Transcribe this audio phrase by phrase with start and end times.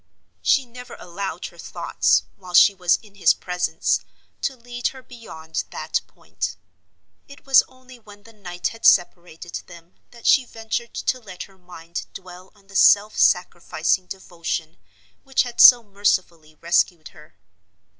[0.41, 3.99] She never allowed her thoughts, while she was in his presence,
[4.41, 6.57] to lead her beyond that point.
[7.27, 11.59] It was only when the night had separated them that she ventured to let her
[11.59, 14.77] mind dwell on the self sacrificing devotion
[15.23, 17.35] which had so mercifully rescued her.